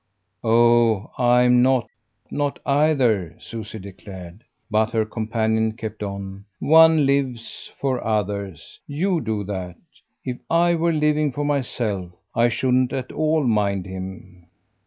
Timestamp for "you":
8.87-9.21